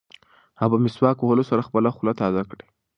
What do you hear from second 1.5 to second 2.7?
خپله خوله تازه کړه.